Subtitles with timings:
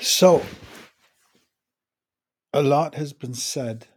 [0.00, 0.44] So,
[2.52, 3.88] a lot has been said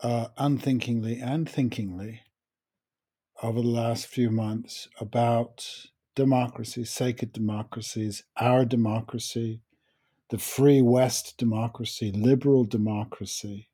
[0.00, 2.22] uh, unthinkingly and thinkingly
[3.42, 5.68] over the last few months about
[6.14, 9.60] democracy, sacred democracies, our democracy,
[10.30, 13.68] the free West democracy, liberal democracy.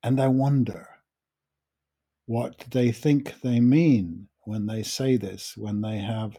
[0.00, 0.88] And I wonder
[2.26, 6.38] what they think they mean when they say this, when they have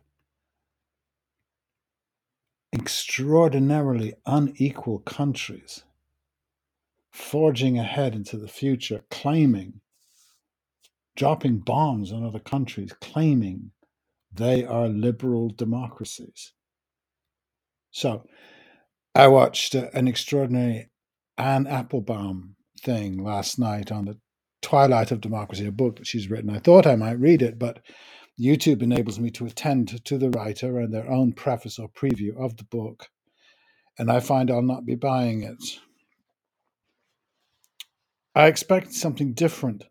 [2.74, 5.84] extraordinarily unequal countries
[7.12, 9.82] forging ahead into the future, claiming,
[11.16, 13.72] dropping bombs on other countries, claiming
[14.34, 16.54] they are liberal democracies.
[17.92, 18.26] So
[19.14, 20.90] I watched uh, an extraordinary
[21.38, 24.18] Anne Applebaum thing last night on the
[24.62, 26.50] Twilight of Democracy, a book that she's written.
[26.50, 27.80] I thought I might read it, but
[28.40, 32.58] YouTube enables me to attend to the writer and their own preface or preview of
[32.58, 33.10] the book,
[33.98, 35.80] and I find I'll not be buying it.
[38.34, 39.84] I expected something different.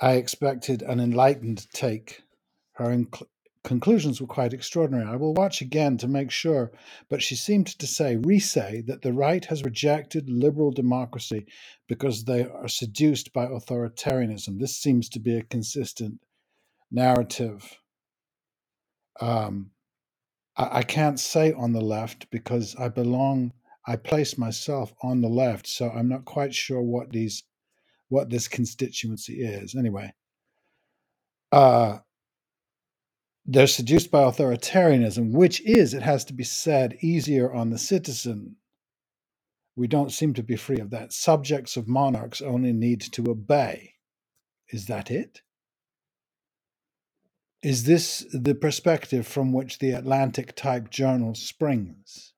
[0.00, 2.22] I expected an enlightened take.
[2.72, 3.26] Her inc-
[3.64, 5.06] conclusions were quite extraordinary.
[5.06, 6.70] I will watch again to make sure,
[7.08, 11.46] but she seemed to say, re say, that the right has rejected liberal democracy
[11.88, 14.58] because they are seduced by authoritarianism.
[14.60, 16.20] This seems to be a consistent
[16.90, 17.78] narrative.
[19.20, 19.70] Um,
[20.56, 23.52] I, I can't say on the left because I belong,
[23.86, 27.44] I place myself on the left, so I'm not quite sure what these
[28.10, 29.74] what this constituency is.
[29.74, 30.12] Anyway,
[31.52, 31.98] uh,
[33.46, 38.56] they're seduced by authoritarianism, which is, it has to be said, easier on the citizen.
[39.76, 41.12] We don't seem to be free of that.
[41.12, 43.94] Subjects of monarchs only need to obey.
[44.70, 45.42] Is that it?
[47.62, 52.32] Is this the perspective from which the Atlantic type journal springs?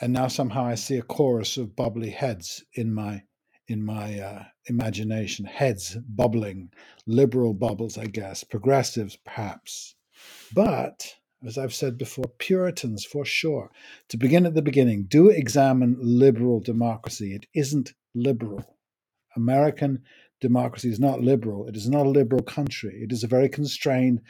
[0.00, 3.24] And now somehow I see a chorus of bubbly heads in my
[3.66, 6.70] in my uh, imagination, heads bubbling,
[7.06, 9.94] liberal bubbles, I guess, progressives perhaps.
[10.52, 11.14] But
[11.44, 13.70] as I've said before, Puritans for sure.
[14.10, 17.34] To begin at the beginning, do examine liberal democracy.
[17.34, 18.76] It isn't liberal.
[19.36, 20.04] American
[20.44, 21.66] democracy is not liberal.
[21.66, 23.00] It is not a liberal country.
[23.02, 24.20] It is a very constrained,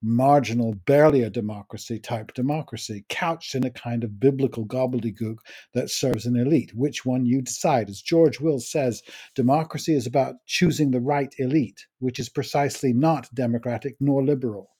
[0.00, 5.38] marginal, barely a democracy type democracy, couched in a kind of biblical gobbledygook
[5.74, 6.72] that serves an elite.
[6.76, 7.90] Which one you decide.
[7.90, 9.02] As George Will says,
[9.34, 14.70] democracy is about choosing the right elite, which is precisely not democratic nor liberal.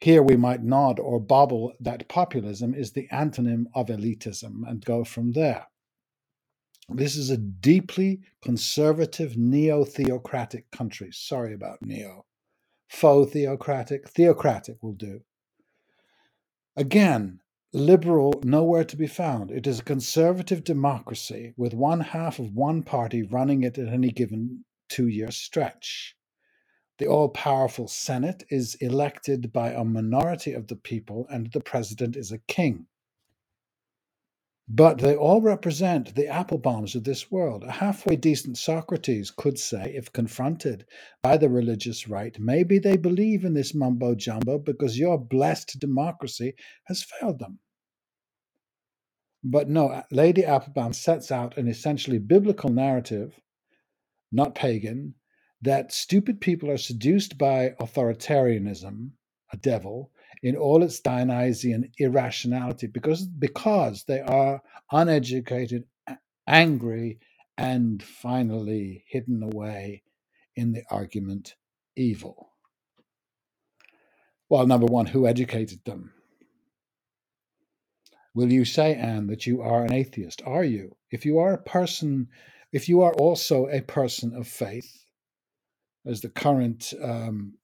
[0.00, 5.04] Here we might nod or bobble that populism is the antonym of elitism and go
[5.04, 5.66] from there.
[6.96, 11.10] This is a deeply conservative, neo theocratic country.
[11.12, 12.26] Sorry about neo.
[12.88, 15.22] Faux theocratic, theocratic will do.
[16.76, 17.40] Again,
[17.72, 19.50] liberal nowhere to be found.
[19.50, 24.10] It is a conservative democracy with one half of one party running it at any
[24.10, 26.16] given two year stretch.
[26.98, 32.16] The all powerful Senate is elected by a minority of the people, and the president
[32.16, 32.86] is a king.
[34.68, 37.64] But they all represent the Applebaums of this world.
[37.64, 40.86] A halfway decent Socrates could say, if confronted
[41.22, 46.54] by the religious right, maybe they believe in this mumbo jumbo because your blessed democracy
[46.84, 47.58] has failed them.
[49.44, 53.40] But no, Lady Applebaum sets out an essentially biblical narrative,
[54.30, 55.16] not pagan,
[55.60, 59.10] that stupid people are seduced by authoritarianism,
[59.52, 65.84] a devil, in all its Dionysian irrationality because, because they are uneducated,
[66.46, 67.18] angry,
[67.56, 70.02] and finally hidden away
[70.56, 71.54] in the argument
[71.96, 72.50] evil.
[74.48, 76.12] Well, number one, who educated them?
[78.34, 80.42] Will you say, Anne, that you are an atheist?
[80.46, 80.96] Are you?
[81.10, 82.28] If you are a person,
[82.72, 85.06] if you are also a person of faith,
[86.06, 87.54] as the current um,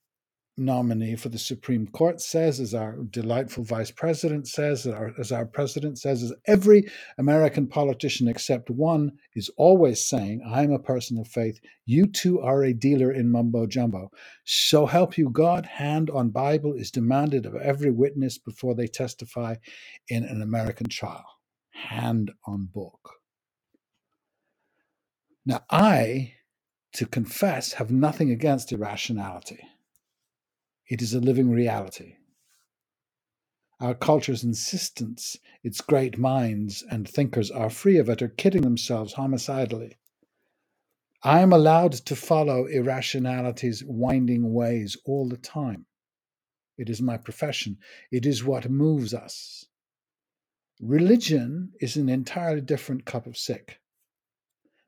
[0.58, 5.32] nominee for the Supreme Court says, as our delightful vice president says, as our, as
[5.32, 6.88] our president says, as every
[7.18, 11.60] American politician except one is always saying, I'm a person of faith.
[11.86, 14.10] You too are a dealer in mumbo jumbo.
[14.44, 19.54] So help you God, hand on Bible is demanded of every witness before they testify
[20.08, 21.24] in an American trial.
[21.70, 23.14] Hand on book.
[25.46, 26.34] Now, I,
[26.94, 29.60] to confess, have nothing against irrationality.
[30.88, 32.16] It is a living reality.
[33.78, 39.12] Our culture's insistence, its great minds and thinkers are free of it, are kidding themselves
[39.12, 39.98] homicidally.
[41.22, 45.86] I am allowed to follow irrationality's winding ways all the time.
[46.76, 47.78] It is my profession.
[48.10, 49.66] It is what moves us.
[50.80, 53.80] Religion is an entirely different cup of sick,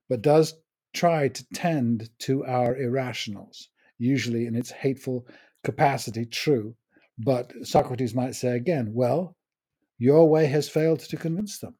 [0.08, 0.54] but does
[0.94, 3.68] try to tend to our irrationals,
[3.98, 5.26] usually in its hateful
[5.64, 6.76] capacity, true.
[7.18, 9.36] But Socrates might say again, well,
[9.98, 11.74] your way has failed to convince them.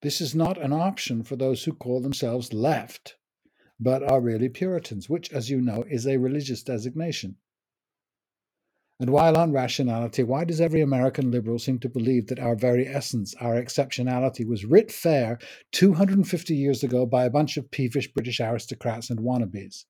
[0.00, 3.16] This is not an option for those who call themselves left,
[3.80, 7.36] but are really Puritans, which, as you know, is a religious designation.
[9.00, 12.86] And while on rationality, why does every American liberal seem to believe that our very
[12.86, 15.38] essence, our exceptionality, was writ fair
[15.72, 19.84] 250 years ago by a bunch of peevish British aristocrats and wannabes?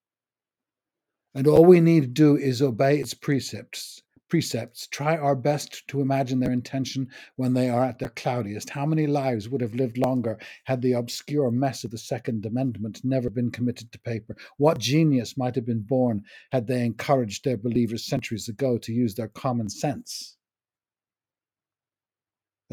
[1.37, 6.01] And all we need to do is obey its precepts, precepts, try our best to
[6.01, 8.71] imagine their intention when they are at their cloudiest.
[8.71, 13.01] How many lives would have lived longer had the obscure mess of the Second Amendment
[13.03, 14.37] never been committed to paper?
[14.59, 16.23] What genius might have been born
[16.53, 20.37] had they encouraged their believers centuries ago to use their common sense?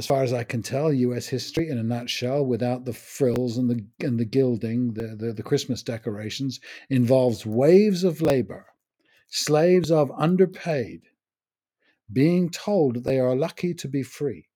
[0.01, 1.27] As far as I can tell, U.S.
[1.27, 5.43] history in a nutshell, without the frills and the and the gilding, the, the, the
[5.43, 6.59] Christmas decorations,
[6.89, 8.65] involves waves of labor,
[9.27, 11.03] slaves of underpaid,
[12.11, 14.47] being told they are lucky to be free,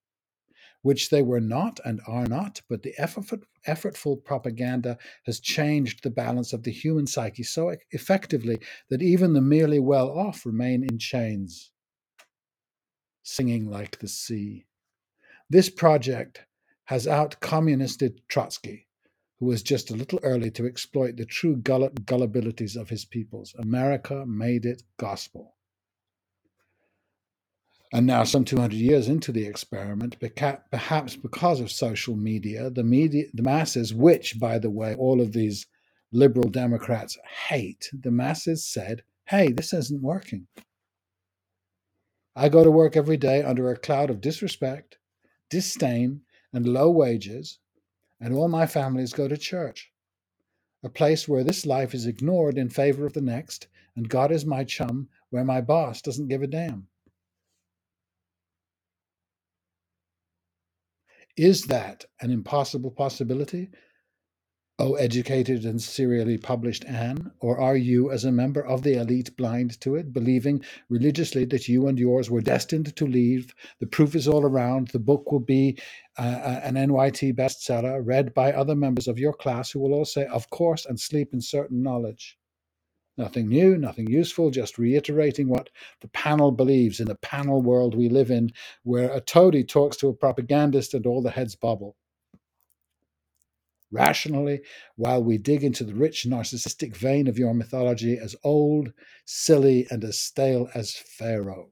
[0.81, 4.97] which they were not and are not, but the effort, effortful propaganda
[5.27, 8.57] has changed the balance of the human psyche so effectively
[8.89, 11.69] that even the merely well off remain in chains,
[13.21, 14.65] singing like the sea.
[15.49, 16.45] This project
[16.85, 18.87] has out communisted Trotsky,
[19.39, 23.53] who was just a little early to exploit the true gullibilities of his peoples.
[23.59, 25.55] America made it gospel.
[27.93, 33.25] And now, some 200 years into the experiment, perhaps because of social media, the media,
[33.33, 35.67] the masses, which, by the way, all of these
[36.11, 40.47] liberal Democrats hate, the masses said, "Hey, this isn't working."
[42.35, 44.97] I go to work every day under a cloud of disrespect,
[45.55, 46.19] disdain,
[46.51, 47.59] and low wages,
[48.19, 49.89] and all my families go to church,
[50.83, 54.45] a place where this life is ignored in favor of the next, and God is
[54.45, 56.87] my chum, where my boss doesn't give a damn.
[61.37, 63.69] Is that an impossible possibility?
[64.77, 69.33] O educated and serially published Anne, or are you, as a member of the elite,
[69.37, 73.55] blind to it, believing religiously that you and yours were destined to leave?
[73.79, 74.89] The proof is all around.
[74.89, 75.79] The book will be
[76.17, 80.03] uh, uh an NYT bestseller, read by other members of your class who will all
[80.03, 82.37] say, Of course, and sleep in certain knowledge.
[83.17, 85.69] Nothing new, nothing useful, just reiterating what
[86.01, 88.51] the panel believes in the panel world we live in,
[88.83, 91.95] where a toady talks to a propagandist and all the heads bobble.
[93.95, 94.59] Rationally,
[94.97, 98.91] while we dig into the rich narcissistic vein of your mythology as old,
[99.23, 101.71] silly, and as stale as Pharaoh.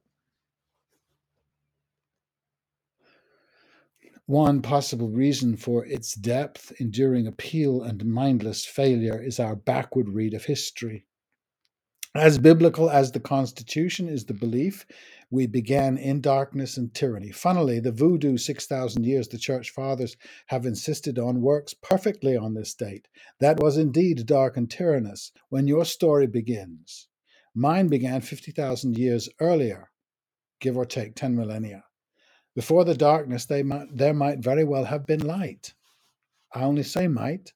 [4.26, 10.34] One possible reason for its depth, enduring appeal, and mindless failure is our backward read
[10.34, 11.06] of history.
[12.16, 14.86] As biblical as the Constitution is the belief
[15.34, 17.32] we began in darkness and tyranny.
[17.32, 20.16] Funnily, the voodoo 6,000 years the church fathers
[20.46, 23.08] have insisted on works perfectly on this date.
[23.40, 27.08] That was indeed dark and tyrannous when your story begins.
[27.56, 29.90] Mine began 50,000 years earlier,
[30.62, 31.84] give or take 10 millennia.
[32.56, 35.74] Before the darkness, they might, there might very well have been light.
[36.54, 37.52] I only say might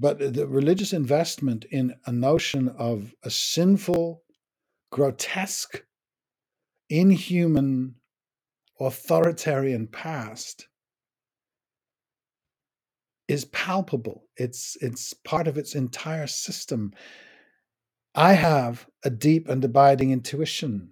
[0.00, 4.22] but the religious investment in a notion of a sinful,
[4.90, 5.82] grotesque,
[6.90, 7.94] inhuman,
[8.80, 10.68] authoritarian past
[13.28, 14.24] is palpable.
[14.36, 16.92] It's it's part of its entire system.
[18.14, 20.90] I have a deep and abiding intuition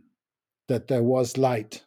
[0.69, 1.85] that there was light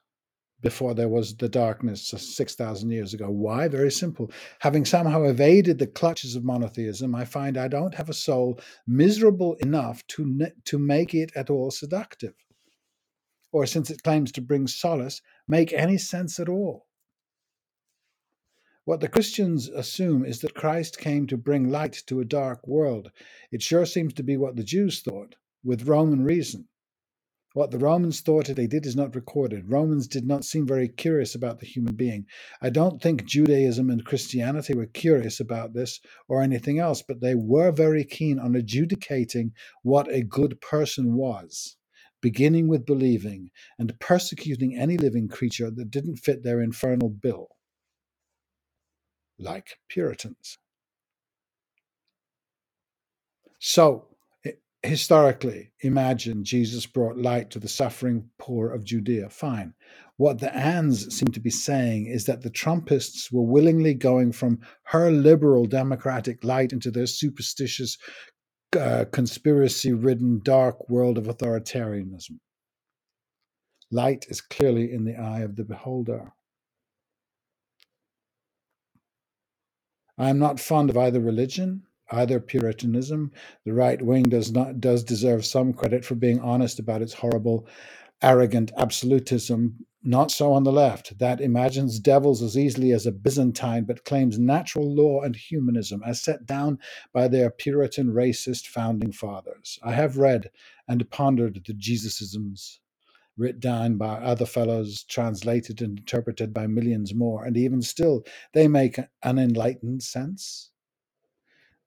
[0.59, 3.29] before there was the darkness 6,000 years ago.
[3.29, 3.67] Why?
[3.67, 4.31] Very simple.
[4.59, 9.55] Having somehow evaded the clutches of monotheism, I find I don't have a soul miserable
[9.55, 12.33] enough to, to make it at all seductive.
[13.51, 16.87] Or, since it claims to bring solace, make any sense at all.
[18.83, 23.11] What the Christians assume is that Christ came to bring light to a dark world.
[23.51, 26.67] It sure seems to be what the Jews thought, with Roman reason.
[27.53, 29.69] What the Romans thought they did is not recorded.
[29.69, 32.25] Romans did not seem very curious about the human being.
[32.61, 37.35] I don't think Judaism and Christianity were curious about this or anything else, but they
[37.35, 39.51] were very keen on adjudicating
[39.83, 41.75] what a good person was,
[42.21, 43.49] beginning with believing
[43.79, 47.47] and persecuting any living creature that didn't fit their infernal bill,
[49.39, 50.57] like Puritans.
[53.59, 54.07] So,
[54.83, 59.29] historically, imagine Jesus brought light to the suffering poor of Judea.
[59.29, 59.73] Fine.
[60.17, 64.59] What the Anns seem to be saying is that the Trumpists were willingly going from
[64.83, 67.97] her liberal democratic light into their superstitious,
[68.75, 72.39] uh, conspiracy ridden dark world of authoritarianism.
[73.91, 76.33] Light is clearly in the eye of the beholder.
[80.17, 83.31] I am not fond of either religion, either Puritanism.
[83.65, 87.67] The right wing does not does deserve some credit for being honest about its horrible,
[88.21, 89.85] arrogant absolutism.
[90.03, 94.39] Not so on the left, that imagines devils as easily as a Byzantine, but claims
[94.39, 96.79] natural law and humanism as set down
[97.13, 99.77] by their Puritan racist founding fathers.
[99.83, 100.49] I have read
[100.87, 102.79] and pondered the Jesusisms
[103.37, 108.67] writ down by other fellows, translated and interpreted by millions more, and even still they
[108.67, 110.70] make an enlightened sense.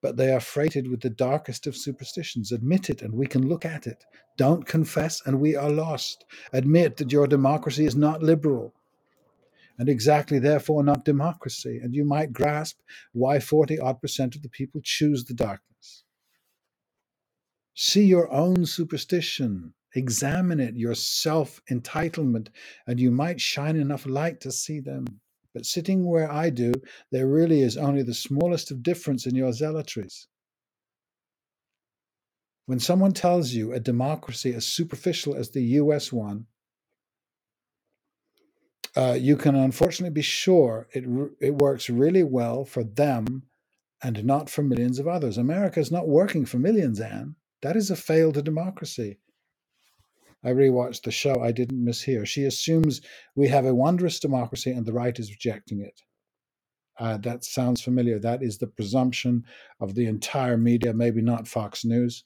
[0.05, 2.51] But they are freighted with the darkest of superstitions.
[2.51, 4.05] Admit it, and we can look at it.
[4.37, 6.25] Don't confess, and we are lost.
[6.53, 8.75] Admit that your democracy is not liberal,
[9.79, 12.81] and exactly therefore not democracy, and you might grasp
[13.13, 16.03] why 40 odd percent of the people choose the darkness.
[17.73, 22.49] See your own superstition Examine it, your self entitlement,
[22.85, 25.21] and you might shine enough light to see them.
[25.55, 26.73] But sitting where I do,
[27.13, 30.27] there really is only the smallest of difference in your zealotries.
[32.67, 36.47] When someone tells you a democracy as superficial as the US one,
[38.97, 41.05] uh, you can unfortunately be sure it,
[41.39, 43.43] it works really well for them
[44.03, 45.37] and not for millions of others.
[45.37, 47.35] America is not working for millions, Anne.
[47.61, 49.19] That is a failed democracy.
[50.45, 51.41] I rewatched the show.
[51.41, 52.25] I didn't mishear.
[52.25, 53.01] She assumes
[53.35, 55.99] we have a wondrous democracy and the right is rejecting it.
[56.99, 58.19] Uh, that sounds familiar.
[58.19, 59.43] That is the presumption
[59.81, 62.23] of the entire media, maybe not Fox News.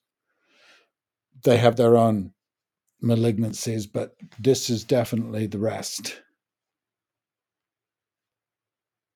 [1.44, 2.34] They have their own
[3.02, 6.22] malignancies, but this is definitely the rest.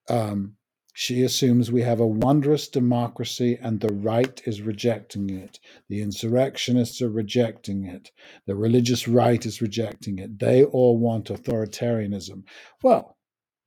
[0.10, 0.56] Um,
[0.96, 5.60] she assumes we have a wondrous democracy and the right is rejecting it.
[5.90, 8.12] The insurrectionists are rejecting it.
[8.46, 10.38] The religious right is rejecting it.
[10.38, 12.44] They all want authoritarianism.
[12.84, 13.18] Well,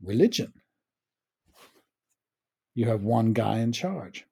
[0.01, 0.53] religion.
[2.77, 4.25] You have one guy in charge.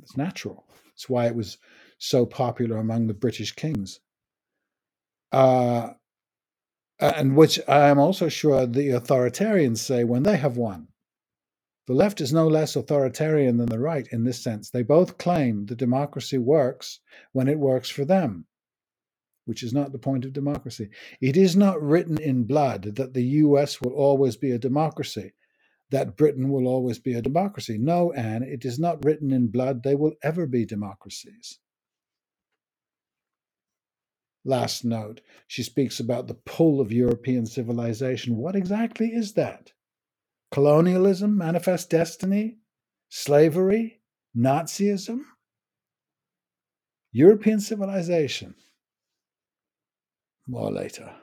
[0.00, 0.68] It's natural.
[0.94, 1.58] It's why it was
[1.98, 3.98] so popular among the British kings.
[5.32, 5.94] Uh,
[7.00, 10.89] and which I am also sure the authoritarians say when they have one.
[11.86, 14.70] The left is no less authoritarian than the right in this sense.
[14.70, 17.00] They both claim that democracy works
[17.32, 18.46] when it works for them,
[19.44, 20.90] which is not the point of democracy.
[21.20, 25.32] It is not written in blood that the US will always be a democracy,
[25.90, 27.78] that Britain will always be a democracy.
[27.78, 31.58] No, Anne, it is not written in blood they will ever be democracies.
[34.44, 38.36] Last note, she speaks about the pull of European civilization.
[38.36, 39.72] What exactly is that?
[40.50, 42.58] Colonialism, manifest destiny,
[43.08, 44.00] slavery,
[44.36, 45.20] Nazism,
[47.12, 48.54] European civilization.
[50.46, 51.14] More later.